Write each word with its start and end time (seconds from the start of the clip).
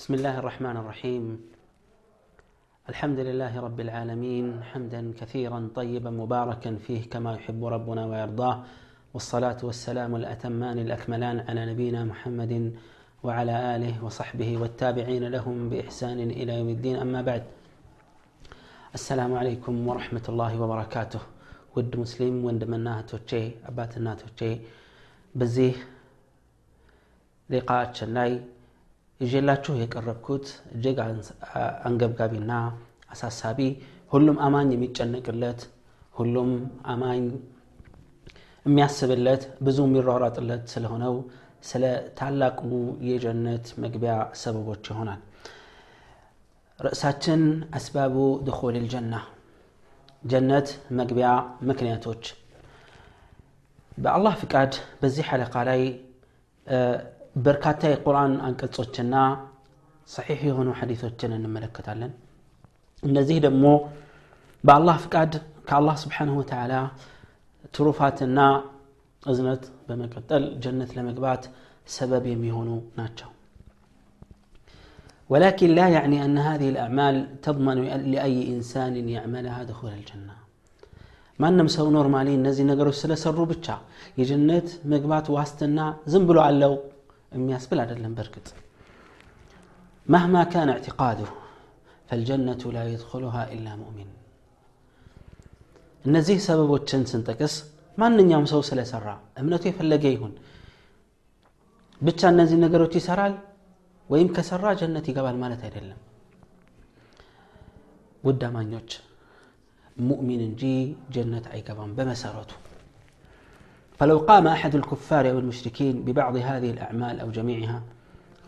بسم 0.00 0.14
الله 0.14 0.38
الرحمن 0.38 0.76
الرحيم. 0.76 1.24
الحمد 2.88 3.18
لله 3.18 3.60
رب 3.60 3.80
العالمين 3.80 4.62
حمدا 4.62 5.12
كثيرا 5.20 5.68
طيبا 5.74 6.10
مباركا 6.10 6.76
فيه 6.76 7.02
كما 7.10 7.34
يحب 7.34 7.64
ربنا 7.64 8.06
ويرضاه 8.06 8.64
والصلاة 9.14 9.56
والسلام 9.62 10.16
الأتمان 10.16 10.78
الأكملان 10.78 11.40
على 11.40 11.72
نبينا 11.72 12.04
محمد 12.04 12.72
وعلى 13.22 13.76
آله 13.76 14.04
وصحبه 14.04 14.58
والتابعين 14.58 15.24
لهم 15.24 15.68
بإحسان 15.68 16.20
إلى 16.20 16.52
يوم 16.58 16.68
الدين. 16.68 16.96
أما 16.96 17.22
بعد 17.22 17.44
السلام 18.94 19.34
عليكم 19.34 19.88
ورحمة 19.88 20.24
الله 20.28 20.60
وبركاته. 20.60 21.20
ود 21.76 21.96
مسلم 21.96 22.44
وندمناه 22.44 23.00
توتشي 23.00 23.50
أباتنا 23.68 24.14
توتشي 24.14 24.58
بزيه 25.34 25.76
لقاءات 27.50 27.94
شناي 27.96 28.40
ይዤላችሁ 29.21 29.73
የቀረብኩት 29.81 30.45
እጅግ 30.75 30.97
አንገብጋቢና 31.87 32.53
አሳሳቢ 33.13 33.59
ሁሉም 34.13 34.37
አማኝ 34.45 34.69
የሚጨነቅለት 34.73 35.61
ሁሉም 36.13 36.51
አማኝ 36.93 37.23
የሚያስብለት 38.65 39.43
ብዙ 39.65 39.79
የሚሯሯጥለት 39.87 40.63
ስለሆነው 40.73 41.15
ስለ 41.69 41.83
ታላቁ 42.19 42.59
የጀነት 43.09 43.65
መግቢያ 43.83 44.13
ሰበቦች 44.41 44.85
ይሆናል 44.91 45.21
ርዕሳችን 46.79 47.41
አስባቡ 47.77 48.15
ድኹል 48.47 48.75
ልጀና 48.77 49.15
ጀነት 50.23 50.67
መግቢያ 50.99 51.29
ምክንያቶች 51.69 52.23
በአላህ 53.97 54.33
ፍቃድ 54.41 54.71
በዚህ 55.01 55.25
ሐለቃ 55.31 55.55
ላይ 55.69 55.81
በርካታ 57.45 57.81
የቁርአን 57.91 58.33
አንቀጾችና 58.47 59.15
ሰሒሕ 60.09 60.41
የሆኑ 60.49 60.69
ሐዲቶችን 60.79 61.35
እንመለከታለን 61.37 62.11
እነዚህ 63.03 63.37
ደግሞ 63.45 63.65
በአላህ 64.63 64.97
ፍቃድ 65.05 65.33
ከአላህ 65.69 65.95
ስብሓንሁ 66.03 66.35
ወተዓላ 66.41 66.73
ትሩፋትና 67.75 68.39
እዝነት 69.23 69.63
በመቀጠል 69.87 70.43
ጀነት 70.63 70.91
ለመግባት 70.97 71.45
ሰበብ 71.95 72.25
የሚሆኑ 72.33 72.69
ናቸው 72.99 73.29
ولكن 75.29 75.69
لا 75.79 75.87
يعني 75.89 76.17
أن 76.25 76.37
هذه 76.49 76.67
الأعمال 76.69 77.15
تضمن 77.45 77.77
لأي 78.13 78.37
إنسان 78.53 78.93
يعملها 79.15 79.59
دخول 79.71 79.91
الجنة 79.99 80.35
ማንም 81.39 81.67
ሰው 81.75 81.87
ኖርማሊ 81.95 82.27
እነዚህ 82.39 82.65
ነገሮች 82.71 82.97
ስለሰሩ 83.01 83.37
ብቻ 83.51 83.67
የጀነት 84.19 84.67
መግባት 84.91 85.25
ዋስትና 85.35 85.79
ዝም 86.11 86.23
ብሎ 86.29 86.37
አለው 86.47 86.73
የሚያስብል 87.31 87.79
አይደለም 87.83 88.13
በእርግጥ 88.19 88.47
مهما 90.07 90.41
كان 90.45 90.69
اعتقاده 90.69 91.29
فالجنة 92.09 92.61
لا 92.75 92.83
يدخلها 92.93 93.43
إلا 93.55 93.71
مؤمن 93.81 94.09
እነዚህ 96.05 96.37
ሰበቦችን 96.47 97.03
ስንጠቅስ 97.11 97.53
ማንኛውም 97.97 98.47
ሰው 98.51 98.61
ስለሰራ 98.67 99.07
እምነቱ 99.41 99.63
የፈለገ 99.69 100.03
ይሁን 100.13 100.33
ብቻ 102.01 102.21
እነዚህ 102.33 102.57
ነገሮች 102.65 102.93
ይሰራል 102.99 103.33
ወይም 104.09 104.27
ከሰራ 104.35 104.65
ጀነት 104.81 105.05
ይገባል 105.11 105.37
ማለት 105.43 105.61
አይደለም 105.67 105.99
ውድ 108.23 108.43
አማኞች 108.49 108.91
ሙእሚን 109.97 110.41
እንጂ 110.49 110.63
ጀነት 111.15 111.47
አይገባም 111.53 111.95
በመሰረቱ 111.97 112.51
فلو 113.99 114.17
قام 114.19 114.45
أحد 114.47 114.73
الكفار 114.75 115.25
أو 115.31 115.37
المشركين 115.39 115.95
ببعض 116.05 116.35
هذه 116.49 116.69
الأعمال 116.75 117.15
أو 117.23 117.29
جميعها 117.37 117.79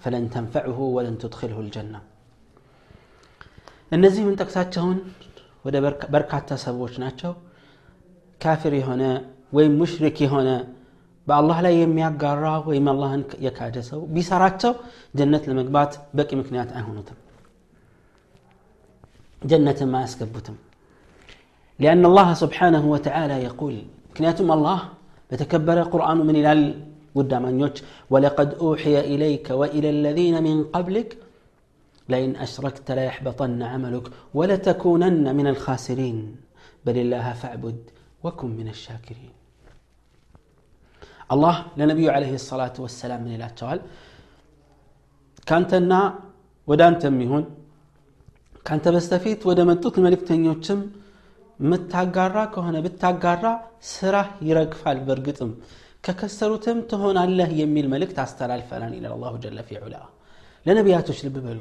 فلن 0.02 0.24
تنفعه 0.36 0.80
ولن 0.96 1.16
تدخله 1.24 1.58
الجنة 1.66 2.00
እነዚህ 3.92 4.22
ምን 4.28 4.34
ጠቅሳቸውን 4.42 4.98
ወደ 5.66 5.76
በርካታ 6.14 6.50
ሰዎች 6.66 6.94
ናቸው 7.04 7.32
ካፊር 8.42 8.74
የሆነ 8.80 9.04
ወይም 9.58 9.74
ሙሽሪክ 9.82 10.18
የሆነ 10.26 10.50
በአላህ 11.28 11.58
ላይ 11.66 11.74
የሚያጋራ 11.82 12.46
ወይም 12.70 12.86
አላህን 12.94 13.24
የካደ 13.46 13.78
ሰው 13.90 14.02
ቢሰራቸው 14.16 14.74
ጀነት 15.20 15.44
ለመግባት 15.50 15.94
በቂ 16.18 16.30
ምክንያት 16.42 16.70
አይሆኑትም 16.80 17.18
ጀነትም 19.42 19.94
አያስገቡትም 20.00 20.58
لأن 21.80 22.04
الله 22.12 22.30
سبحانه 22.44 22.84
وتعالى 22.94 23.36
يقول 23.48 23.76
كنياتم 24.16 24.48
الله 25.33 25.45
بتكبر 25.45 25.83
قرآن 25.83 26.19
من 26.29 26.37
إلى 26.41 26.75
ودامانيوش 27.15 27.77
ولقد 28.13 28.49
أوحي 28.55 29.01
إليك 29.01 29.47
وإلى 29.61 29.91
الذين 29.91 30.43
من 30.43 30.65
قبلك 30.65 31.11
لئن 32.09 32.37
أشركت 32.37 32.91
ليحبطن 32.91 33.63
عملك 33.63 34.07
ولتكونن 34.35 35.37
من 35.39 35.47
الخاسرين. 35.47 36.37
بل 36.87 36.97
الله 37.05 37.27
فاعبد 37.41 37.79
وكن 38.25 38.51
من 38.61 38.69
الشاكرين. 38.69 39.33
الله 41.33 41.57
لنبي 41.77 42.07
عليه 42.17 42.35
الصلاة 42.35 42.77
والسلام 42.79 43.21
من 43.25 43.35
إلى 43.35 43.47
التوال. 43.47 43.81
كانتنا 45.49 46.01
ودانت 46.69 47.07
ميهون 47.07 47.45
كانت 48.67 48.89
بستفيت 48.95 49.41
ودمتوت 49.47 49.99
الملك 49.99 50.21
تنيوتشم 50.29 50.81
ምታጋራ 51.70 52.38
ከሆነ 52.54 52.78
ብታጋራ 52.86 53.46
ስራህ 53.94 54.28
ይረግፋል 54.48 54.98
በእርግጥም 55.08 55.52
ከከሰሩትም 56.06 56.78
ትሆናለህ 56.92 57.50
የሚል 57.62 57.86
መልእክት 57.94 58.18
አስተላልፈናል 58.26 58.94
ይላል 58.98 59.14
አላሁ 59.18 59.34
ጀለ 59.46 59.62
ፊ 59.70 59.80
ዑላ 59.84 59.96
ለነቢያቶች 60.66 61.20
ልብ 61.26 61.38
በሉ 61.46 61.60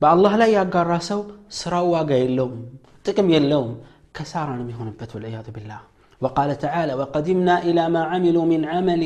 በአላህ 0.00 0.32
ላይ 0.42 0.50
ያጋራ 0.58 0.92
ሰው 1.10 1.20
ስራው 1.58 1.88
ዋጋ 1.96 2.12
የለውም 2.22 2.62
ጥቅም 3.06 3.28
የለውም 3.34 3.72
ከሳራ 4.18 4.48
ነው 4.58 4.64
የሚሆንበት 4.64 5.12
ወልዕያዙ 5.16 5.48
ቢላህ 5.56 5.82
وقال 6.20 6.50
تعالى 6.58 6.92
وقدمنا 7.00 7.54
إلى 7.68 7.82
ما 7.94 8.02
عملوا 8.10 8.44
من 8.52 8.62
عمل 8.72 9.02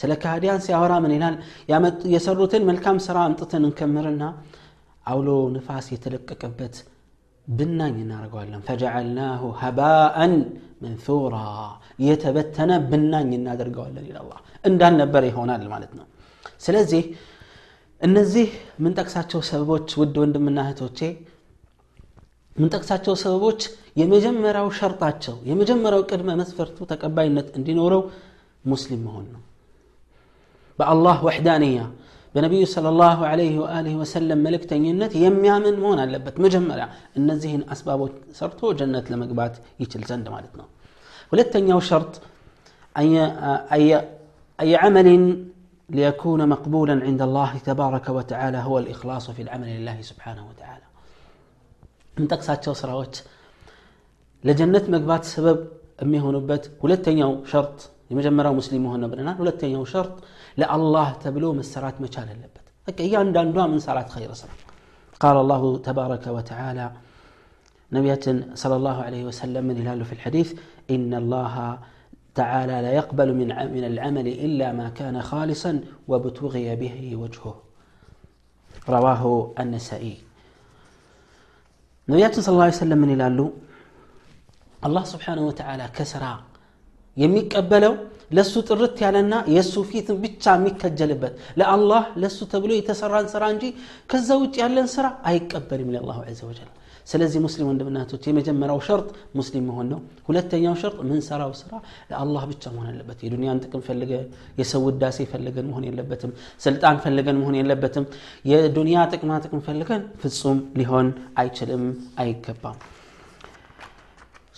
ስለ 0.00 0.12
ካህዲያን 0.22 0.62
ሲያወራ 0.64 0.92
ምን 1.04 1.12
ይላል 1.16 1.34
የሰሩትን 2.14 2.62
መልካም 2.68 2.96
ስራ 3.06 3.16
አምጥተን 3.26 3.64
እንከምርና 3.68 4.22
አውሎ 5.06 5.28
ንፋስ 5.56 5.86
የተለቀቀበት 5.94 6.74
ብናኝ 7.48 7.94
እናደርገዋለን 8.04 8.62
ፈጀዐልናሁ 8.66 9.42
ሀባአን 9.60 10.34
መንሱራ 10.84 11.36
የተበተነ 12.06 12.72
ብናኝ 12.90 13.30
እናደርገዋለን 13.38 14.06
ይላላ 14.10 14.32
እንዳልነበረ 14.64 15.22
ይሆናል 15.30 15.64
ማለት 15.72 15.92
ነው 15.98 16.06
ስለዚህ 16.64 17.02
እነዚህ 18.00 18.48
ምንጠቅሳቸው 18.84 19.40
ሰበቦች 19.50 19.88
ውድ 20.00 20.16
ወንድምና 20.22 20.58
እህቶቼ 20.66 21.00
ምንጠቅሳቸው 22.56 23.14
ሰበቦች 23.22 23.60
የመጀመሪያው 24.00 24.68
ሸርጣቸው 24.78 25.36
የመጀመሪያው 25.50 26.02
ቅድመ 26.10 26.30
መስፈርቱ 26.40 26.86
ተቀባይነት 26.92 27.48
እንዲኖረው 27.58 28.02
ሙስሊም 28.64 29.02
መሆን 29.06 29.26
ነው 29.34 29.42
በአላህ 30.78 31.16
ወሕዳንያ 31.26 31.78
በነቢዩ 32.34 32.62
صلى 32.74 32.88
الله 32.94 33.18
عليه 33.30 33.54
وآله 33.62 33.94
وسلم 34.02 34.38
መልእክተኝነት 34.46 35.12
የሚያምን 35.24 35.76
መሆን 35.82 35.98
አለበት 36.04 36.36
መጀመሪያ 36.44 36.84
እነዚህን 37.18 37.62
አስባቦች 37.74 38.14
ሰርቶ 38.38 38.60
ጀነት 38.78 39.06
ለመግባት 39.12 39.54
ይችል 39.82 40.04
ዘንድ 40.10 40.26
ማለት 40.36 40.54
ነው 40.60 40.68
ሁለተኛው 41.32 41.80
ሸርጥ 41.90 42.14
أي 44.60 44.76
عمل 44.82 45.08
ليكون 45.90 46.48
مقبولا 46.48 47.04
عند 47.08 47.22
الله 47.22 47.58
تبارك 47.58 48.06
وتعالى 48.08 48.58
هو 48.58 48.78
الإخلاص 48.78 49.30
في 49.30 49.42
العمل 49.42 49.68
لله 49.76 49.98
سبحانه 50.10 50.44
وتعالى 50.50 50.86
من 52.18 52.28
تقساتشو 52.28 52.72
سراوت 52.72 53.14
لجنة 54.44 54.84
مقبات 54.94 55.24
سبب 55.34 55.58
أمي 56.02 56.18
هنبت 56.24 56.64
ሁለተኛው 56.82 57.30
ሸርጥ 57.52 57.78
የመጀመሪያው 58.10 58.54
ሙስሊም 58.60 58.82
መሆን 58.86 59.04
ብለናል 59.12 59.36
ሁለተኛው 59.42 59.84
ሸርጥ 59.92 60.16
ለአላህ 60.60 61.08
ተብሎ 61.22 61.44
መሰራት 61.60 61.96
መቻል 62.04 62.28
አለበት 62.34 62.66
በቃ 62.88 62.98
እያንዳንዷ 63.08 63.56
ምን 63.72 63.80
ሰራት 63.88 64.10
ኸይር 64.16 64.34
ስራ 64.42 64.50
قال 65.24 65.36
الله 65.44 65.62
تبارك 65.88 66.24
وتعالى 66.36 66.86
نبياتنا 67.92 68.42
صلى 68.62 68.76
الله 68.76 68.96
عليه 69.02 69.22
وسلم 69.24 69.64
من 69.64 69.76
هلال 69.80 70.00
في 70.04 70.12
الحديث 70.12 70.48
إن 70.90 71.14
الله 71.14 71.54
تعالى 72.34 72.76
لا 72.82 72.92
يقبل 72.92 73.28
من 73.34 73.48
من 73.76 73.84
العمل 73.84 74.26
إلا 74.46 74.72
ما 74.72 74.88
كان 74.98 75.22
خالصا 75.22 75.72
وابتغي 76.08 76.76
به 76.82 76.96
وجهه 77.16 77.54
رواه 78.88 79.22
النسائي 79.62 80.16
نبياتنا 82.08 82.42
صلى 82.42 82.52
الله 82.52 82.64
عليه 82.64 82.82
وسلم 82.84 82.98
من 82.98 83.10
هلال 83.10 83.38
الله 84.86 85.04
سبحانه 85.04 85.42
وتعالى 85.46 85.84
كسرى 85.96 86.34
የሚቀበለው 87.16 87.94
ለሱ 88.36 88.52
ጥርት 88.68 88.98
ያለና 89.04 89.34
የእሱ 89.54 89.74
ፊት 89.88 90.06
ብቻ 90.22 90.44
የሚከጀልበት 90.56 91.32
ለአላህ 91.60 92.04
ለሱ 92.22 92.38
ተብሎ 92.52 92.70
የተሰራን 92.76 93.26
ስራ 93.32 93.42
እንጂ 93.54 93.64
ከዛ 94.12 94.38
ውጭ 94.42 94.54
ያለን 94.62 94.88
ስራ 94.94 95.08
አይቀበልም 95.30 95.90
ለአላሁ 95.94 96.20
ዘ 96.38 96.46
ወጀል 96.50 96.70
ስለዚህ 97.06 97.40
ሙስሊም 97.44 97.68
ወንድምናቶች 97.70 98.24
የመጀመሪያው 98.28 98.80
ሸርጥ 98.88 99.06
ሙስሊም 99.38 99.64
መሆን 99.70 99.86
ነው 99.92 100.00
ሁለተኛው 100.28 100.74
ሸርጥ 100.82 100.98
ምንሰራው 101.08 101.52
ስራ 101.60 101.72
ለአላህ 102.10 102.42
ብቻ 102.50 102.64
መሆን 102.74 102.88
አለበት 102.90 103.18
የዱንያን 103.26 103.60
ጥቅም 103.64 103.82
ፈልገን 103.88 104.26
የሰው 104.60 104.82
ውዳሴ 104.88 105.26
ፈልገን 105.32 105.66
መሆን 105.70 105.86
የለበትም 105.88 106.32
ስልጣን 106.64 106.98
ፈልገን 107.04 107.38
መሆን 107.42 107.56
የለበትም 107.60 108.06
የዱንያ 108.52 109.06
ጥቅማ 109.12 109.40
ጥቅም 109.44 109.62
ፈልገን 109.68 110.04
ፍጹም 110.22 110.60
ሊሆን 110.80 111.08
አይችልም 111.42 111.84
አይገባም 112.24 112.78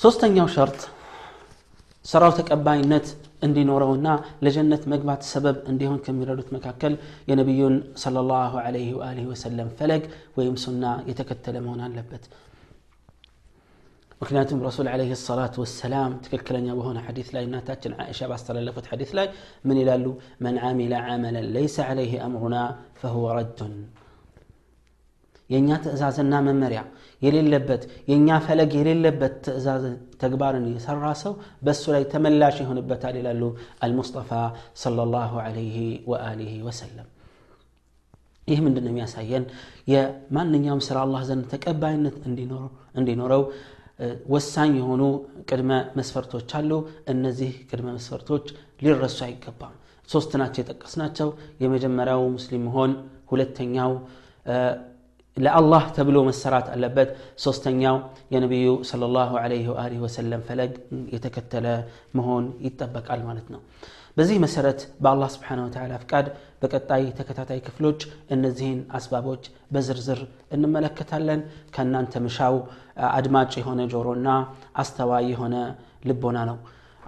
ሶስተኛው 0.01 0.49
ሸርጥ 0.57 0.81
ስራው 2.09 2.33
ተቀባይነት 2.39 3.07
እንዲኖረውና 3.47 4.09
ለጀነት 4.45 4.83
መግባት 4.93 5.23
ሰበብ 5.31 5.57
እንዲሆን 5.71 6.01
ከሚረዱት 6.07 6.49
መካከል 6.57 6.95
የነቢዩን 7.31 7.77
ሰለላሁ 8.03 8.53
ዐለይሂ 8.65 8.89
ወአሊሂ 8.99 9.25
ወሰለም 9.33 9.69
ፈለግ 9.79 10.03
ወይም 10.39 10.57
ሱና 10.65 10.85
የተከተለ 11.11 11.57
መሆን 11.67 11.81
አለበት 11.87 12.25
ምክንያቱም 14.21 14.61
ረሱል 14.67 14.87
ዐለይሂ 14.93 15.17
ሰላቱ 15.23 15.55
ወሰላም 15.65 16.13
ትክክለኛ 16.25 16.69
በሆነ 16.79 16.99
ሐዲስ 17.07 17.29
ላይ 17.35 17.45
እናታችን 17.49 17.97
ዓኢሻ 18.03 18.29
ባስተላለፉት 18.31 18.87
ሐዲስ 18.93 19.11
ላይ 19.19 19.27
ምን 19.69 19.79
ይላሉ 19.83 20.07
መን 20.45 20.57
ዓሚለ 20.69 20.95
ዓመለን 21.09 21.47
ለይሰ 21.57 21.77
ዐለይህ 21.89 22.15
አምሩና 22.27 22.57
ፈሁወ 23.03 23.27
ረዱን 23.39 23.75
የእኛ 25.51 25.71
ትእዛዝና 25.85 26.35
መመሪያ 26.47 26.81
የሌለበት 27.23 27.83
የእኛ 28.11 28.29
ፈለግ 28.47 28.71
የሌለበት 28.79 29.35
ትእዛዝ 29.47 29.85
ተግባርን 30.23 30.65
የሰራ 30.71 31.05
ሰው 31.23 31.33
በእሱ 31.67 31.85
ላይ 31.95 32.05
ተመላሽ 32.13 32.57
ይሆንበታል 32.63 33.17
ይላሉ 33.21 33.43
አልሙስጠፋ 33.87 34.31
ሰለላሁ 34.83 35.35
ዐለይሂ 35.45 35.77
ወአሊሂ 36.13 36.55
ወሰለም 36.69 37.09
ይህ 38.49 38.59
ምንድን 38.65 38.85
ነው 38.87 38.93
የሚያሳየን 38.93 39.45
የማንኛውም 39.93 40.83
ስራ 40.89 40.97
አላህ 41.05 41.23
ዘንድ 41.29 41.45
ተቀባይነት 41.53 42.17
እንዲኖረው 42.99 43.45
ወሳኝ 44.33 44.73
የሆኑ 44.81 45.03
ቅድመ 45.49 45.73
መስፈርቶች 45.99 46.51
አሉ 46.59 46.73
እነዚህ 47.13 47.53
ቅድመ 47.71 47.89
መስፈርቶች 47.97 48.47
ሊረሱ 48.85 49.19
አይገባም 49.27 49.75
ሶስት 50.09 50.33
ናቸው 50.41 50.61
የጠቀስናቸው 50.63 51.29
የመጀመሪያው 51.63 52.23
ሙስሊም 52.35 52.65
መሆን 52.69 52.93
ሁለተኛው 53.33 53.93
ለአላህ 55.37 55.85
ተብሎ 55.97 56.17
መሰራት 56.29 56.67
አለበት 56.75 57.09
ሶስተኛው 57.45 57.97
የነቢዩ 58.35 58.69
ሰለላሁ 58.91 59.31
ዐለይሂ 59.41 59.65
ወአሊሂ 59.73 60.01
ወሰለም 60.05 60.43
ፈለግ 60.49 60.73
የተከተለ 61.15 61.67
መሆን 62.19 62.45
ይጠበቃል 62.67 63.23
ማለት 63.29 63.49
ነው 63.55 63.61
በዚህ 64.17 64.37
መሰረት 64.45 64.81
በአላህ 65.03 65.29
ስብሓን 65.35 65.61
ወተላ 65.65 65.95
ፍቃድ 66.03 66.27
በቀጣይ 66.63 67.05
ተከታታይ 67.19 67.61
ክፍሎች 67.67 68.01
እነዚህን 68.35 68.81
አስባቦች 68.99 69.45
በዝርዝር 69.75 70.21
እንመለከታለን 70.57 71.41
ከእናንተ 71.77 72.23
ምሻው 72.27 72.57
አድማጭ 73.11 73.53
የሆነ 73.61 73.83
ጆሮና 73.95 74.29
አስተዋይ 74.83 75.27
የሆነ 75.33 75.57
ልቦና 76.11 76.39
ነው 76.51 76.59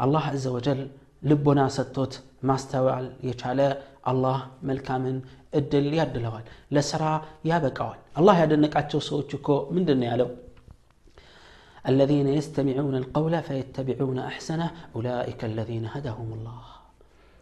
አላህ 0.05 0.25
አዘ 0.33 0.47
ወጀል 0.57 0.81
ልቦና 1.23 1.61
ሰጥቶት 1.77 2.15
ማስተዋል 2.51 3.07
የቻለ 3.29 3.61
አላህ 4.11 4.39
መልካምን 4.69 5.17
እድል 5.53 5.87
ያድለዋል 6.01 6.45
ለስራ 6.77 7.05
ያበቃዋል 7.51 8.01
አላህ 8.21 8.37
ያደነቃቸው 8.43 9.03
ሰዎች 9.11 9.31
እኮ 9.41 9.49
ምንድን 9.77 10.01
ነው 10.03 10.09
ያለው 10.13 10.31
الذين 11.87 12.29
يستمعون 12.29 12.95
القول 12.97 13.35
فيتبعون 13.43 14.19
أحسنه 14.31 14.69
أولئك 14.95 15.41
الذين 15.45 15.85
هداهم 15.87 16.29
الله 16.33 16.63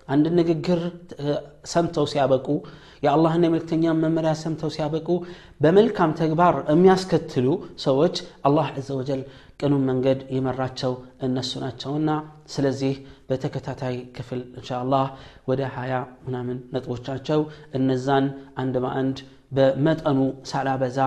አንድ 0.08 0.26
ንግግር 0.38 0.80
ሰምተው 1.72 2.06
ሲያበቁ 2.12 2.46
የአላህና 3.04 3.42
የመልክተኛ 3.46 3.92
መመሪያ 4.02 4.32
ሰምተው 4.42 4.70
ሲያበቁ 4.74 5.08
በመልካም 5.60 6.10
ተግባር 6.20 6.54
የሚያስከትሉ 6.72 7.46
ሰዎች 7.84 8.16
አላህ 8.48 8.68
ዘ 8.86 8.96
ወጀል 8.98 9.22
ቅኑን 9.60 9.82
መንገድ 9.90 10.20
የመራቸው 10.36 10.92
እነሱ 11.26 11.52
ናቸውና 11.64 12.10
ስለዚህ 12.54 12.94
በተከታታይ 13.28 13.96
ክፍል 14.16 14.40
እንሻአላህ 14.58 15.04
ወደ 15.50 15.62
ሀያ 15.76 15.94
ምናምን 16.26 16.58
ነጥቦች 16.74 17.02
ናቸው 17.10 17.42
እነዛን 17.78 18.26
አንድ 18.62 18.76
በአንድ 18.84 19.18
በመጠኑ 19.51 20.19
ሳላበዛ 20.49 20.97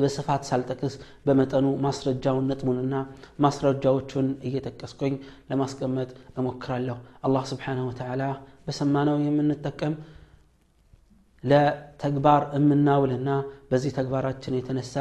በስፋት 0.00 0.42
ሳልጠቅስ 0.48 0.94
በመጠኑ 1.26 1.66
ማስረጃውን 1.84 2.48
ነጥቡንና 2.50 2.94
ማስረጃዎቹን 3.44 4.28
እየጠቀስኩኝ 4.48 5.14
ለማስቀመጥ 5.50 6.08
እሞክራለሁ። 6.36 6.96
አላህ 7.22 7.44
ስብሓንሁ 7.52 7.86
ወተዓላ 7.90 8.24
በሰማነው 8.66 9.18
የምንጠቀም 9.24 9.94
ለተግባር 11.44 12.42
የምናውልና 12.56 13.30
በዚህ 13.70 13.92
ተግባራችን 13.98 14.56
የተነሳ 14.56 14.94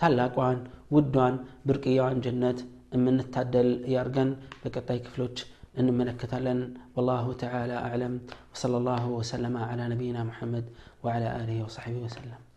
ታላቋን 0.00 0.58
ውዷን 0.90 1.34
ብርቅያዋን 1.66 2.22
ጀነት 2.24 2.58
የምንታደል 2.94 3.70
ያርገን። 3.94 4.30
በቀጣይ 4.62 4.98
ክፍሎች 5.04 5.36
انملكتلن 5.78 6.74
والله 6.96 7.32
تعالى 7.32 7.76
أعلم 7.76 8.20
وصلى 8.54 8.76
الله 8.76 9.08
وسلم 9.08 9.56
على 9.56 9.88
نبينا 9.88 10.24
محمد 10.24 10.64
وعلى 11.02 11.36
آله 11.36 11.64
وصحبه 11.64 11.96
وسلم. 11.96 12.51